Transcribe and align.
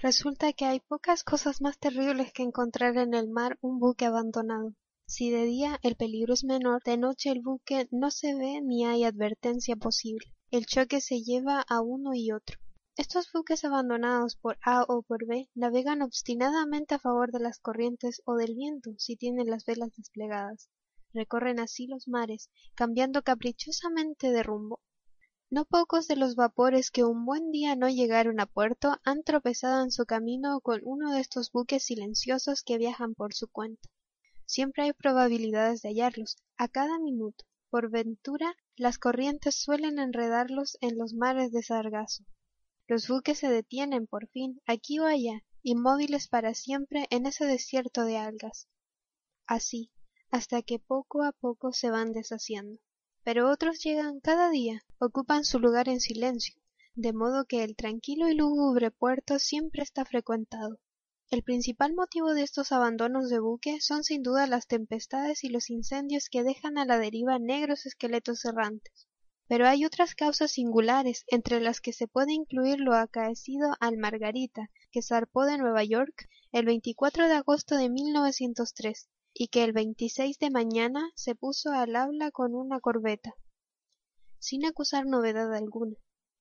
Resulta 0.00 0.52
que 0.52 0.64
hay 0.64 0.78
pocas 0.78 1.24
cosas 1.24 1.60
más 1.60 1.76
terribles 1.76 2.32
que 2.32 2.44
encontrar 2.44 2.96
en 2.98 3.14
el 3.14 3.28
mar 3.28 3.58
un 3.60 3.80
buque 3.80 4.04
abandonado. 4.04 4.72
Si 5.08 5.28
de 5.30 5.44
día 5.44 5.80
el 5.82 5.96
peligro 5.96 6.34
es 6.34 6.44
menor, 6.44 6.84
de 6.84 6.96
noche 6.96 7.30
el 7.30 7.40
buque 7.40 7.88
no 7.90 8.12
se 8.12 8.36
ve 8.36 8.60
ni 8.62 8.86
hay 8.86 9.02
advertencia 9.02 9.74
posible. 9.74 10.32
El 10.52 10.66
choque 10.66 11.00
se 11.00 11.22
lleva 11.22 11.64
a 11.68 11.80
uno 11.80 12.14
y 12.14 12.30
otro. 12.30 12.60
Estos 12.96 13.32
buques 13.32 13.64
abandonados 13.64 14.36
por 14.36 14.56
A 14.62 14.84
o 14.84 15.02
por 15.02 15.26
B 15.26 15.48
navegan 15.56 16.00
obstinadamente 16.02 16.94
a 16.94 17.00
favor 17.00 17.32
de 17.32 17.40
las 17.40 17.58
corrientes 17.58 18.22
o 18.24 18.36
del 18.36 18.54
viento 18.54 18.92
si 18.98 19.16
tienen 19.16 19.50
las 19.50 19.64
velas 19.64 19.90
desplegadas. 19.96 20.68
Recorren 21.12 21.58
así 21.58 21.88
los 21.88 22.06
mares, 22.06 22.50
cambiando 22.76 23.22
caprichosamente 23.22 24.30
de 24.30 24.44
rumbo. 24.44 24.80
No 25.50 25.64
pocos 25.64 26.06
de 26.08 26.16
los 26.16 26.34
vapores 26.34 26.90
que 26.90 27.04
un 27.04 27.24
buen 27.24 27.50
día 27.50 27.74
no 27.74 27.88
llegaron 27.88 28.38
a 28.38 28.44
puerto 28.44 28.98
han 29.02 29.22
tropezado 29.22 29.82
en 29.82 29.90
su 29.90 30.04
camino 30.04 30.60
con 30.60 30.82
uno 30.84 31.10
de 31.10 31.20
estos 31.20 31.50
buques 31.52 31.84
silenciosos 31.84 32.62
que 32.62 32.76
viajan 32.76 33.14
por 33.14 33.32
su 33.32 33.48
cuenta. 33.48 33.88
Siempre 34.44 34.82
hay 34.82 34.92
probabilidades 34.92 35.80
de 35.80 35.88
hallarlos, 35.88 36.36
a 36.58 36.68
cada 36.68 36.98
minuto. 36.98 37.46
Por 37.70 37.90
ventura, 37.90 38.56
las 38.76 38.98
corrientes 38.98 39.54
suelen 39.54 39.98
enredarlos 39.98 40.76
en 40.82 40.98
los 40.98 41.14
mares 41.14 41.50
de 41.50 41.62
sargazo. 41.62 42.24
Los 42.86 43.08
buques 43.08 43.38
se 43.38 43.48
detienen, 43.48 44.06
por 44.06 44.28
fin, 44.28 44.60
aquí 44.66 44.98
o 44.98 45.06
allá, 45.06 45.44
inmóviles 45.62 46.28
para 46.28 46.52
siempre 46.52 47.06
en 47.08 47.24
ese 47.24 47.46
desierto 47.46 48.04
de 48.04 48.18
algas. 48.18 48.68
Así, 49.46 49.92
hasta 50.30 50.60
que 50.60 50.78
poco 50.78 51.22
a 51.22 51.32
poco 51.32 51.72
se 51.72 51.88
van 51.88 52.12
deshaciendo 52.12 52.78
pero 53.28 53.50
otros 53.50 53.80
llegan 53.84 54.20
cada 54.20 54.48
día, 54.48 54.82
ocupan 54.98 55.44
su 55.44 55.58
lugar 55.58 55.90
en 55.90 56.00
silencio, 56.00 56.54
de 56.94 57.12
modo 57.12 57.44
que 57.44 57.62
el 57.62 57.76
tranquilo 57.76 58.26
y 58.30 58.34
lúgubre 58.34 58.90
puerto 58.90 59.38
siempre 59.38 59.82
está 59.82 60.06
frecuentado. 60.06 60.78
El 61.30 61.42
principal 61.42 61.92
motivo 61.92 62.32
de 62.32 62.42
estos 62.42 62.72
abandonos 62.72 63.28
de 63.28 63.38
buque 63.38 63.82
son 63.82 64.02
sin 64.02 64.22
duda 64.22 64.46
las 64.46 64.66
tempestades 64.66 65.44
y 65.44 65.50
los 65.50 65.68
incendios 65.68 66.30
que 66.30 66.42
dejan 66.42 66.78
a 66.78 66.86
la 66.86 66.98
deriva 66.98 67.38
negros 67.38 67.84
esqueletos 67.84 68.46
errantes. 68.46 69.06
Pero 69.46 69.68
hay 69.68 69.84
otras 69.84 70.14
causas 70.14 70.52
singulares, 70.52 71.24
entre 71.26 71.60
las 71.60 71.82
que 71.82 71.92
se 71.92 72.08
puede 72.08 72.32
incluir 72.32 72.80
lo 72.80 72.94
acaecido 72.94 73.76
al 73.78 73.98
Margarita, 73.98 74.70
que 74.90 75.02
zarpó 75.02 75.44
de 75.44 75.58
Nueva 75.58 75.84
York 75.84 76.30
el 76.50 76.64
24 76.64 77.28
de 77.28 77.34
agosto 77.34 77.76
de 77.76 77.90
1903, 77.90 79.10
y 79.40 79.46
que 79.46 79.62
el 79.62 79.72
26 79.72 80.40
de 80.40 80.50
mañana 80.50 81.12
se 81.14 81.36
puso 81.36 81.70
al 81.70 81.94
habla 81.94 82.32
con 82.32 82.56
una 82.56 82.80
corbeta, 82.80 83.36
sin 84.40 84.66
acusar 84.66 85.06
novedad 85.06 85.54
alguna. 85.54 85.94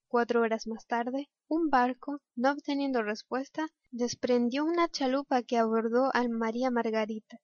Cuatro 0.08 0.42
horas 0.42 0.66
más 0.66 0.88
tarde, 0.88 1.30
un 1.48 1.70
barco, 1.70 2.22
no 2.36 2.52
obteniendo 2.52 3.04
respuesta, 3.04 3.68
desprendió 3.92 4.66
una 4.66 4.90
chalupa 4.90 5.44
que 5.44 5.60
abordó 5.60 6.10
al 6.16 6.30
María 6.30 6.72
Margarita. 6.72 7.38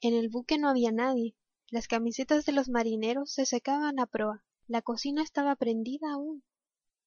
En 0.00 0.14
el 0.14 0.28
buque 0.30 0.58
no 0.58 0.68
había 0.68 0.90
nadie. 0.90 1.36
Las 1.70 1.86
camisetas 1.86 2.44
de 2.44 2.50
los 2.50 2.68
marineros 2.68 3.32
se 3.32 3.46
secaban 3.46 4.00
a 4.00 4.06
proa. 4.06 4.44
La 4.66 4.82
cocina 4.82 5.22
estaba 5.22 5.54
prendida 5.54 6.12
aún. 6.12 6.42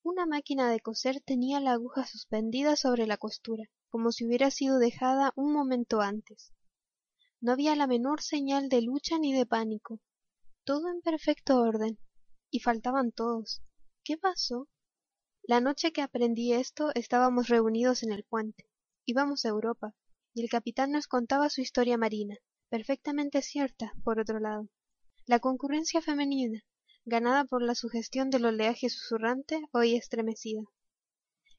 Una 0.01 0.25
máquina 0.25 0.69
de 0.69 0.79
coser 0.79 1.19
tenía 1.19 1.59
la 1.59 1.73
aguja 1.73 2.05
suspendida 2.05 2.77
sobre 2.77 3.05
la 3.05 3.17
costura, 3.17 3.65
como 3.89 4.13
si 4.13 4.25
hubiera 4.25 4.49
sido 4.49 4.79
dejada 4.79 5.33
un 5.35 5.51
momento 5.51 5.99
antes. 5.99 6.53
No 7.41 7.51
había 7.51 7.75
la 7.75 7.87
menor 7.87 8.21
señal 8.21 8.69
de 8.69 8.81
lucha 8.81 9.17
ni 9.19 9.33
de 9.33 9.45
pánico. 9.45 9.99
Todo 10.63 10.89
en 10.89 11.01
perfecto 11.01 11.61
orden. 11.61 11.99
Y 12.49 12.59
faltaban 12.59 13.11
todos. 13.11 13.61
¿Qué 14.03 14.17
pasó? 14.17 14.67
La 15.43 15.61
noche 15.61 15.91
que 15.91 16.01
aprendí 16.01 16.53
esto 16.53 16.91
estábamos 16.95 17.49
reunidos 17.49 18.01
en 18.01 18.11
el 18.11 18.23
puente. 18.23 18.67
Íbamos 19.05 19.45
a 19.45 19.49
Europa, 19.49 19.93
y 20.33 20.41
el 20.41 20.49
capitán 20.49 20.91
nos 20.91 21.07
contaba 21.07 21.49
su 21.49 21.61
historia 21.61 21.97
marina, 21.97 22.35
perfectamente 22.69 23.43
cierta, 23.43 23.93
por 24.03 24.19
otro 24.19 24.39
lado. 24.39 24.69
La 25.27 25.39
concurrencia 25.39 26.01
femenina, 26.01 26.63
ganada 27.05 27.45
por 27.45 27.61
la 27.61 27.75
sugestión 27.75 28.31
del 28.31 28.45
oleaje 28.45 28.89
susurrante, 28.89 29.61
hoy 29.71 29.95
estremecida. 29.95 30.63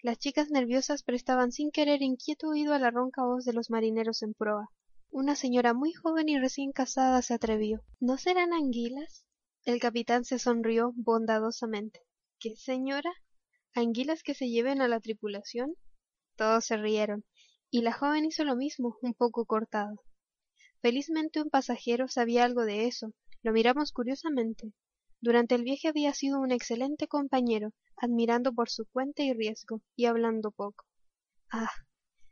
Las 0.02 0.18
chicas 0.18 0.50
nerviosas 0.50 1.04
prestaban 1.04 1.52
sin 1.52 1.70
querer 1.70 2.02
inquieto 2.02 2.48
oído 2.48 2.74
a 2.74 2.80
la 2.80 2.90
ronca 2.90 3.24
voz 3.24 3.44
de 3.44 3.52
los 3.52 3.70
marineros 3.70 4.22
en 4.22 4.34
proa, 4.34 4.68
una 5.16 5.34
señora 5.34 5.72
muy 5.72 5.94
joven 5.94 6.28
y 6.28 6.38
recién 6.38 6.72
casada 6.72 7.22
se 7.22 7.32
atrevió. 7.32 7.82
¿No 8.00 8.18
serán 8.18 8.52
anguilas? 8.52 9.24
El 9.64 9.80
capitán 9.80 10.26
se 10.26 10.38
sonrió 10.38 10.92
bondadosamente. 10.94 12.02
¿Qué, 12.38 12.54
señora? 12.54 13.10
¿Anguilas 13.74 14.22
que 14.22 14.34
se 14.34 14.50
lleven 14.50 14.82
a 14.82 14.88
la 14.88 15.00
tripulación? 15.00 15.74
Todos 16.36 16.66
se 16.66 16.76
rieron, 16.76 17.24
y 17.70 17.80
la 17.80 17.94
joven 17.94 18.26
hizo 18.26 18.44
lo 18.44 18.56
mismo, 18.56 18.98
un 19.00 19.14
poco 19.14 19.46
cortado. 19.46 20.02
Felizmente 20.82 21.40
un 21.40 21.48
pasajero 21.48 22.08
sabía 22.08 22.44
algo 22.44 22.66
de 22.66 22.86
eso. 22.86 23.14
Lo 23.42 23.52
miramos 23.52 23.92
curiosamente. 23.92 24.74
Durante 25.22 25.54
el 25.54 25.62
viaje 25.62 25.88
había 25.88 26.12
sido 26.12 26.38
un 26.40 26.52
excelente 26.52 27.08
compañero, 27.08 27.70
admirando 27.96 28.52
por 28.52 28.68
su 28.68 28.84
cuenta 28.84 29.22
y 29.22 29.32
riesgo, 29.32 29.80
y 29.96 30.04
hablando 30.04 30.50
poco. 30.50 30.84
Ah, 31.50 31.70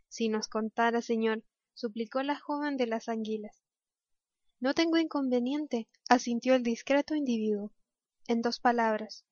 si 0.09 0.29
nos 0.29 0.49
contara, 0.49 1.01
señor, 1.01 1.43
suplicó 1.75 2.23
la 2.23 2.39
joven 2.39 2.77
de 2.77 2.87
las 2.87 3.09
anguilas. 3.09 3.63
No 4.61 4.73
tengo 4.73 4.97
inconveniente, 4.97 5.89
asintió 6.09 6.55
el 6.55 6.63
discreto 6.63 7.15
individuo. 7.15 7.73
En 8.27 8.41
dos 8.41 8.61
palabras. 8.61 9.25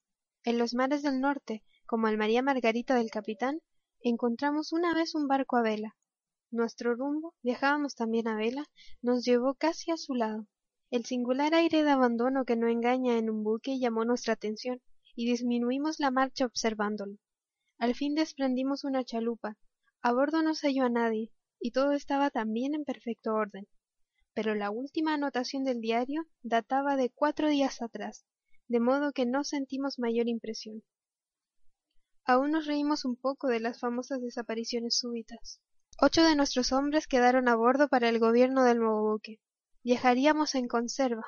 En 0.45 0.59
los 0.59 0.75
mares 0.75 1.03
del 1.03 1.21
norte, 1.21 1.65
como 1.87 2.09
el 2.09 2.19
María 2.19 2.43
Margarita 2.43 2.95
del 2.95 3.11
capitán, 3.11 3.63
encontramos 4.01 4.73
una 4.73 4.93
vez 4.93 5.15
un 5.15 5.29
barco 5.29 5.57
a 5.57 5.63
vela. 5.63 5.97
Nuestro 6.51 6.95
rumbo, 6.95 7.35
viajábamos 7.43 7.95
también 7.95 8.29
a 8.29 8.37
vela, 8.37 8.67
nos 9.01 9.25
llevó 9.25 9.55
casi 9.55 9.91
a 9.91 9.97
su 9.97 10.15
lado. 10.15 10.47
El 10.91 11.07
singular 11.07 11.55
aire 11.55 11.83
de 11.85 11.91
abandono 11.91 12.45
que 12.45 12.57
no 12.57 12.69
engaña 12.69 13.17
en 13.17 13.31
un 13.31 13.43
buque 13.43 13.79
llamó 13.79 14.05
nuestra 14.05 14.35
atención, 14.35 14.83
y 15.15 15.31
disminuimos 15.31 16.01
la 16.01 16.11
marcha 16.11 16.45
observándolo. 16.45 17.17
Al 17.79 17.95
fin 17.95 18.15
desprendimos 18.15 18.85
una 18.85 19.05
chalupa. 19.05 19.57
A 20.03 20.13
bordo 20.13 20.43
no 20.43 20.55
se 20.55 20.67
halló 20.69 20.85
a 20.85 20.91
nadie, 20.91 21.33
y 21.63 21.71
todo 21.71 21.93
estaba 21.93 22.31
también 22.31 22.75
en 22.75 22.85
perfecto 22.85 23.33
orden. 23.33 23.69
Pero 24.35 24.57
la 24.57 24.71
última 24.71 25.15
anotación 25.15 25.63
del 25.63 25.81
diario 25.81 26.25
databa 26.43 26.97
de 26.97 27.09
cuatro 27.09 27.49
días 27.49 27.81
atrás, 27.83 28.27
de 28.67 28.81
modo 28.81 29.13
que 29.13 29.27
no 29.27 29.45
sentimos 29.45 30.01
mayor 30.01 30.29
impresión. 30.29 30.83
Aún 32.25 32.51
nos 32.51 32.67
reímos 32.67 33.05
un 33.05 33.15
poco 33.15 33.47
de 33.47 33.61
las 33.61 33.79
famosas 33.79 34.21
desapariciones 34.21 34.99
súbitas. 34.99 35.61
Ocho 36.01 36.25
de 36.25 36.35
nuestros 36.35 36.73
hombres 36.73 37.07
quedaron 37.07 37.49
a 37.49 37.55
bordo 37.55 37.89
para 37.89 38.09
el 38.09 38.19
gobierno 38.19 38.65
del 38.65 38.79
nuevo 38.79 39.13
buque. 39.13 39.41
Viajaríamos 39.85 40.57
en 40.57 40.67
conserva. 40.67 41.25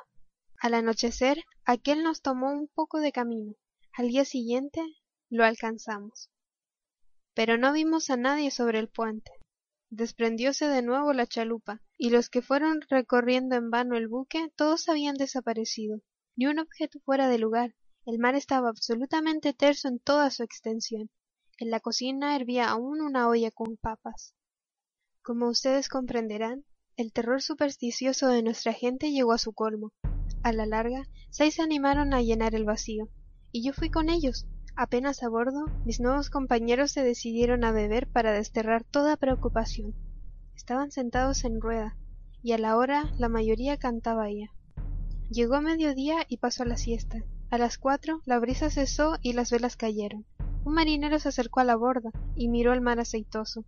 Al 0.61 0.75
anochecer, 0.75 1.45
aquel 1.65 2.03
nos 2.03 2.23
tomó 2.23 2.51
un 2.51 2.67
poco 2.67 2.99
de 2.99 3.13
camino. 3.13 3.55
Al 3.93 4.09
día 4.09 4.25
siguiente 4.25 4.83
lo 5.31 5.45
alcanzamos. 5.45 6.31
Pero 7.35 7.57
no 7.57 7.73
vimos 7.73 8.11
a 8.11 8.17
nadie 8.17 8.51
sobre 8.51 8.81
el 8.81 8.89
puente 8.89 9.31
desprendióse 9.97 10.67
de 10.67 10.83
nuevo 10.83 11.13
la 11.13 11.27
chalupa, 11.27 11.81
y 11.97 12.11
los 12.11 12.29
que 12.29 12.43
fueron 12.43 12.81
recorriendo 12.89 13.57
en 13.57 13.71
vano 13.71 13.97
el 13.97 14.09
buque 14.09 14.51
todos 14.57 14.89
habían 14.89 15.15
desaparecido. 15.17 16.01
Ni 16.37 16.47
un 16.47 16.59
objeto 16.59 16.99
fuera 17.01 17.29
de 17.29 17.39
lugar. 17.39 17.75
El 18.05 18.19
mar 18.19 18.35
estaba 18.35 18.69
absolutamente 18.69 19.53
terso 19.53 19.89
en 19.89 19.99
toda 19.99 20.31
su 20.31 20.43
extensión. 20.43 21.11
En 21.59 21.71
la 21.71 21.81
cocina 21.81 22.35
hervía 22.37 22.69
aún 22.69 23.01
una 23.01 23.29
olla 23.29 23.51
con 23.51 23.77
papas. 23.77 24.35
Como 25.23 25.49
ustedes 25.49 25.89
comprenderán, 25.89 26.65
el 26.97 27.13
terror 27.13 27.41
supersticioso 27.41 28.29
de 28.29 28.43
nuestra 28.43 28.73
gente 28.73 29.11
llegó 29.11 29.33
a 29.33 29.39
su 29.39 29.53
colmo. 29.53 29.93
A 30.43 30.53
la 30.53 30.67
larga, 30.67 31.09
seis 31.31 31.55
se 31.55 31.63
animaron 31.63 32.13
a 32.13 32.23
llenar 32.23 32.55
el 32.55 32.65
vacío, 32.65 33.09
y 33.51 33.65
yo 33.65 33.73
fui 33.73 33.91
con 33.91 34.11
ellos, 34.11 34.47
Apenas 34.77 35.23
a 35.23 35.29
bordo, 35.29 35.67
mis 35.85 36.01
nuevos 36.01 36.31
compañeros 36.31 36.91
se 36.91 37.05
decidieron 37.05 37.63
a 37.63 37.71
beber 37.71 38.09
para 38.09 38.33
desterrar 38.33 38.83
toda 38.83 39.17
preocupación. 39.17 39.95
Estaban 40.57 40.91
sentados 40.91 41.45
en 41.45 41.61
rueda, 41.61 41.97
y 42.43 42.53
a 42.53 42.59
la 42.59 42.77
hora 42.77 43.05
la 43.17 43.29
mayoría 43.29 43.77
cantaba 43.77 44.29
ya. 44.33 44.51
Llegó 45.31 45.61
mediodía 45.61 46.27
y 46.29 46.39
pasó 46.39 46.65
la 46.65 46.77
siesta. 46.77 47.23
A 47.51 47.59
las 47.59 47.79
cuatro 47.79 48.21
la 48.25 48.41
brisa 48.41 48.69
cesó 48.69 49.17
y 49.23 49.35
las 49.35 49.53
velas 49.53 49.77
cayeron. 49.77 50.27
Un 50.65 50.75
marinero 50.75 51.21
se 51.21 51.29
acercó 51.29 51.61
a 51.61 51.65
la 51.65 51.77
borda 51.77 52.11
y 52.35 52.49
miró 52.49 52.73
el 52.73 52.81
mar 52.81 52.99
aceitoso. 52.99 53.65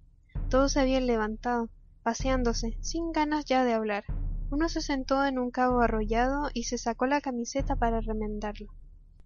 Todos 0.50 0.72
se 0.72 0.80
habían 0.80 1.06
levantado, 1.06 1.70
paseándose, 2.02 2.78
sin 2.80 3.12
ganas 3.12 3.44
ya 3.44 3.64
de 3.64 3.74
hablar. 3.74 4.04
Uno 4.50 4.68
se 4.68 4.80
sentó 4.80 5.24
en 5.24 5.38
un 5.38 5.52
cabo 5.52 5.82
arrollado 5.82 6.50
y 6.52 6.64
se 6.64 6.78
sacó 6.78 7.06
la 7.06 7.20
camiseta 7.20 7.76
para 7.76 8.00
remendarlo. 8.00 8.74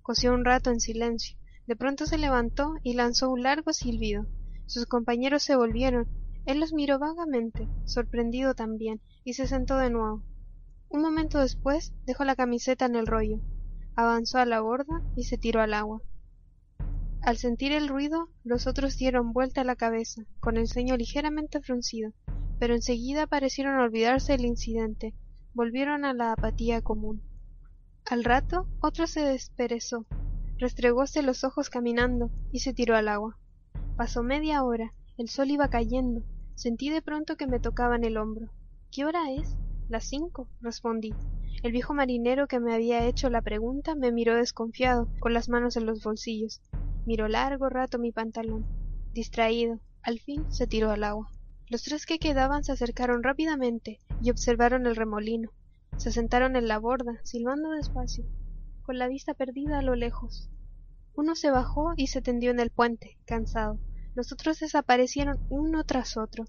Cosió 0.02 0.34
un 0.34 0.44
rato 0.44 0.70
en 0.70 0.80
silencio, 0.80 1.39
de 1.70 1.76
pronto 1.76 2.04
se 2.04 2.18
levantó 2.18 2.74
y 2.82 2.94
lanzó 2.94 3.30
un 3.30 3.44
largo 3.44 3.72
silbido. 3.72 4.26
Sus 4.66 4.86
compañeros 4.86 5.44
se 5.44 5.54
volvieron. 5.54 6.08
Él 6.44 6.58
los 6.58 6.72
miró 6.72 6.98
vagamente, 6.98 7.68
sorprendido 7.84 8.56
también, 8.56 9.00
y 9.22 9.34
se 9.34 9.46
sentó 9.46 9.76
de 9.76 9.88
nuevo. 9.88 10.24
Un 10.88 11.00
momento 11.00 11.38
después 11.38 11.92
dejó 12.06 12.24
la 12.24 12.34
camiseta 12.34 12.86
en 12.86 12.96
el 12.96 13.06
rollo, 13.06 13.38
avanzó 13.94 14.38
a 14.38 14.46
la 14.46 14.60
borda 14.60 15.00
y 15.14 15.22
se 15.22 15.38
tiró 15.38 15.60
al 15.60 15.72
agua. 15.72 16.02
Al 17.22 17.36
sentir 17.36 17.70
el 17.70 17.86
ruido, 17.86 18.30
los 18.42 18.66
otros 18.66 18.96
dieron 18.96 19.32
vuelta 19.32 19.62
la 19.62 19.76
cabeza, 19.76 20.24
con 20.40 20.56
el 20.56 20.66
ceño 20.66 20.96
ligeramente 20.96 21.60
fruncido, 21.60 22.10
pero 22.58 22.74
enseguida 22.74 23.28
parecieron 23.28 23.78
olvidarse 23.78 24.32
del 24.32 24.44
incidente, 24.44 25.14
volvieron 25.54 26.04
a 26.04 26.14
la 26.14 26.32
apatía 26.32 26.82
común. 26.82 27.22
Al 28.06 28.24
rato, 28.24 28.66
otro 28.80 29.06
se 29.06 29.20
desperezó, 29.20 30.04
restregóse 30.60 31.22
los 31.22 31.42
ojos 31.42 31.70
caminando 31.70 32.30
y 32.52 32.60
se 32.60 32.74
tiró 32.74 32.94
al 32.94 33.08
agua. 33.08 33.38
Pasó 33.96 34.22
media 34.22 34.62
hora, 34.62 34.92
el 35.16 35.28
sol 35.28 35.50
iba 35.50 35.68
cayendo, 35.68 36.22
sentí 36.54 36.90
de 36.90 37.00
pronto 37.00 37.36
que 37.36 37.46
me 37.46 37.60
tocaban 37.60 38.04
el 38.04 38.18
hombro. 38.18 38.50
¿Qué 38.92 39.06
hora 39.06 39.32
es? 39.32 39.56
Las 39.88 40.04
cinco, 40.04 40.48
respondí. 40.60 41.14
El 41.62 41.72
viejo 41.72 41.94
marinero 41.94 42.46
que 42.46 42.60
me 42.60 42.74
había 42.74 43.06
hecho 43.06 43.30
la 43.30 43.42
pregunta 43.42 43.94
me 43.94 44.12
miró 44.12 44.36
desconfiado, 44.36 45.08
con 45.18 45.32
las 45.32 45.48
manos 45.48 45.76
en 45.76 45.86
los 45.86 46.02
bolsillos. 46.02 46.60
Miró 47.06 47.26
largo 47.26 47.68
rato 47.70 47.98
mi 47.98 48.12
pantalón. 48.12 48.66
Distraído, 49.12 49.80
al 50.02 50.20
fin 50.20 50.44
se 50.52 50.66
tiró 50.66 50.90
al 50.90 51.04
agua. 51.04 51.30
Los 51.68 51.82
tres 51.82 52.04
que 52.04 52.18
quedaban 52.18 52.64
se 52.64 52.72
acercaron 52.72 53.22
rápidamente 53.22 53.98
y 54.22 54.30
observaron 54.30 54.86
el 54.86 54.96
remolino. 54.96 55.50
Se 55.96 56.12
sentaron 56.12 56.56
en 56.56 56.68
la 56.68 56.78
borda, 56.78 57.20
silbando 57.22 57.70
despacio, 57.70 58.24
con 58.82 58.98
la 58.98 59.08
vista 59.08 59.34
perdida 59.34 59.78
a 59.78 59.82
lo 59.82 59.94
lejos. 59.94 60.50
Uno 61.14 61.34
se 61.34 61.50
bajó 61.50 61.92
y 61.96 62.06
se 62.06 62.22
tendió 62.22 62.50
en 62.50 62.60
el 62.60 62.70
puente, 62.70 63.18
cansado. 63.26 63.78
Los 64.14 64.32
otros 64.32 64.60
desaparecieron 64.60 65.38
uno 65.50 65.84
tras 65.84 66.16
otro. 66.16 66.44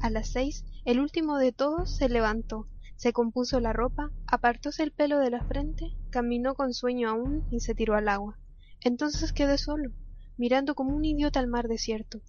A 0.00 0.10
las 0.10 0.28
seis, 0.28 0.64
el 0.84 1.00
último 1.00 1.38
de 1.38 1.52
todos 1.52 1.96
se 1.96 2.08
levantó, 2.08 2.68
se 2.96 3.12
compuso 3.12 3.60
la 3.60 3.72
ropa, 3.72 4.10
apartóse 4.26 4.82
el 4.82 4.90
pelo 4.90 5.18
de 5.18 5.30
la 5.30 5.44
frente, 5.44 5.94
caminó 6.10 6.54
con 6.54 6.72
sueño 6.72 7.10
aún 7.10 7.46
y 7.50 7.60
se 7.60 7.74
tiró 7.74 7.94
al 7.94 8.08
agua. 8.08 8.38
Entonces 8.80 9.32
quedé 9.32 9.58
solo, 9.58 9.92
mirando 10.36 10.74
como 10.74 10.96
un 10.96 11.04
idiota 11.04 11.40
al 11.40 11.46
mar 11.46 11.68
desierto. 11.68 12.20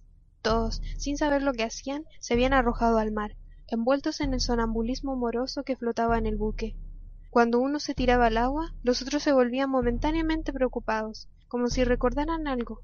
Todos, 0.42 0.82
sin 0.96 1.16
saber 1.16 1.42
lo 1.42 1.52
que 1.52 1.64
hacían, 1.64 2.04
se 2.20 2.34
habían 2.34 2.52
arrojado 2.52 2.98
al 2.98 3.12
mar, 3.12 3.36
envueltos 3.66 4.20
en 4.20 4.34
el 4.34 4.40
sonambulismo 4.40 5.16
moroso 5.16 5.62
que 5.62 5.76
flotaba 5.76 6.18
en 6.18 6.26
el 6.26 6.36
buque. 6.36 6.76
Cuando 7.38 7.60
uno 7.60 7.78
se 7.78 7.94
tiraba 7.94 8.26
al 8.26 8.36
agua, 8.36 8.74
los 8.82 9.00
otros 9.00 9.22
se 9.22 9.32
volvían 9.32 9.70
momentáneamente 9.70 10.52
preocupados, 10.52 11.28
como 11.46 11.68
si 11.68 11.84
recordaran 11.84 12.48
algo, 12.48 12.82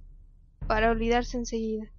para 0.69 0.93
olvidarse 0.93 1.37
enseguida. 1.37 1.91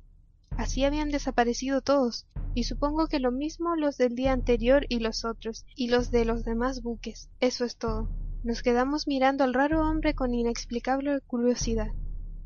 Así 0.52 0.86
habían 0.86 1.10
desaparecido 1.10 1.82
todos, 1.82 2.28
y 2.54 2.64
supongo 2.64 3.08
que 3.08 3.20
lo 3.20 3.34
mismo 3.34 3.76
los 3.76 3.98
del 3.98 4.16
día 4.16 4.32
anterior 4.32 4.86
y 4.88 5.00
los 5.00 5.26
otros, 5.26 5.66
y 5.76 5.90
los 5.90 6.12
de 6.12 6.24
los 6.24 6.46
demás 6.46 6.82
buques. 6.82 7.30
Eso 7.42 7.66
es 7.66 7.76
todo. 7.76 8.08
Nos 8.46 8.64
quedamos 8.64 9.06
mirando 9.06 9.44
al 9.44 9.54
raro 9.54 9.86
hombre 9.86 10.16
con 10.16 10.34
inexplicable 10.34 11.20
curiosidad. 11.28 11.92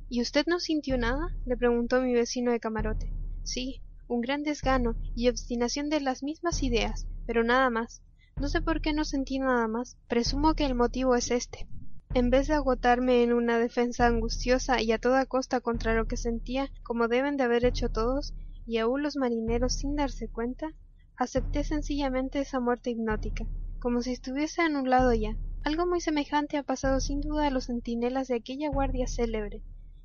¿Y 0.10 0.24
usted 0.24 0.48
no 0.48 0.60
sintió 0.60 0.98
nada? 0.98 1.36
le 1.46 1.56
preguntó 1.56 2.02
mi 2.02 2.16
vecino 2.16 2.52
de 2.52 2.60
camarote. 2.60 3.14
Sí, 3.44 3.84
un 4.08 4.22
gran 4.22 4.42
desgano 4.42 4.96
y 5.14 5.30
obstinación 5.30 5.88
de 5.88 6.02
las 6.02 6.24
mismas 6.24 6.64
ideas, 6.64 7.06
pero 7.28 7.44
nada 7.44 7.70
más. 7.70 8.02
No 8.39 8.47
sé 8.47 8.62
por 8.62 8.80
qué 8.80 8.94
no 8.94 9.03
sentí 9.03 9.38
nada 9.38 9.68
más. 9.68 9.97
Presumo 10.07 10.53
que 10.53 10.65
el 10.65 10.74
motivo 10.74 11.15
es 11.15 11.30
este. 11.30 11.68
En 12.13 12.30
vez 12.30 12.47
de 12.47 12.53
agotarme 12.53 13.21
en 13.21 13.33
una 13.33 13.59
defensa 13.59 14.07
angustiosa 14.07 14.81
y 14.81 14.94
a 14.94 14.97
toda 14.97 15.25
costa 15.25 15.59
contra 15.59 15.94
lo 15.94 16.07
que 16.07 16.15
sentía, 16.15 16.71
como 16.83 17.09
deben 17.09 17.36
de 17.36 17.44
haber 17.44 17.65
hecho 17.65 17.89
todos, 17.89 18.33
y 18.65 18.77
aun 18.77 19.03
los 19.03 19.18
marineros 19.18 19.74
sin 19.74 19.95
darse 19.95 20.30
cuenta, 20.30 20.71
acepté 21.18 21.65
sencillamente 21.65 22.39
esa 22.39 22.62
muerte 22.62 22.91
hipnótica, 22.91 23.45
como 23.80 24.01
si 24.01 24.13
estuviese 24.13 24.62
anulado 24.62 25.13
ya. 25.13 25.36
Algo 25.65 25.86
muy 25.86 26.00
semejante 26.00 26.57
ha 26.57 26.63
pasado 26.63 27.01
sin 27.01 27.19
duda 27.19 27.47
a 27.47 27.51
los 27.51 27.65
centinelas 27.65 28.30
de 28.30 28.36
aquella 28.36 28.69
guardia 28.69 29.07
célebre, 29.07 29.62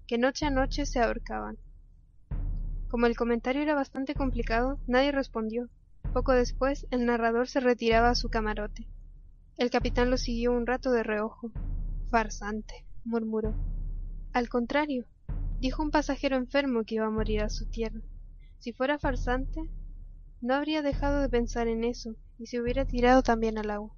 que 0.08 0.18
noche 0.18 0.44
a 0.44 0.50
noche 0.50 0.86
se 0.86 0.98
ahorcaban. 0.98 1.56
Como 2.88 3.06
el 3.06 3.16
comentario 3.16 3.62
era 3.62 3.74
bastante 3.74 4.14
complicado, 4.14 4.80
nadie 4.88 5.12
respondió. 5.12 5.70
Poco 6.14 6.30
después, 6.30 6.86
el 6.92 7.06
narrador 7.06 7.48
se 7.48 7.58
retiraba 7.58 8.10
a 8.10 8.14
su 8.14 8.28
camarote. 8.28 8.86
El 9.56 9.68
capitán 9.70 10.10
lo 10.10 10.16
siguió 10.16 10.52
un 10.52 10.64
rato 10.64 10.92
de 10.92 11.02
reojo. 11.02 11.50
Farsante, 12.08 12.86
murmuró. 13.04 13.52
Al 14.32 14.48
contrario, 14.48 15.06
dijo 15.58 15.82
un 15.82 15.90
pasajero 15.90 16.36
enfermo 16.36 16.84
que 16.84 16.94
iba 16.94 17.06
a 17.06 17.10
morir 17.10 17.42
a 17.42 17.48
su 17.48 17.66
tierra. 17.66 18.00
Si 18.58 18.72
fuera 18.72 18.96
farsante, 19.00 19.68
no 20.40 20.54
habría 20.54 20.82
dejado 20.82 21.20
de 21.20 21.28
pensar 21.28 21.66
en 21.66 21.82
eso 21.82 22.14
y 22.38 22.46
se 22.46 22.60
hubiera 22.60 22.84
tirado 22.84 23.24
también 23.24 23.58
al 23.58 23.70
agua. 23.72 23.96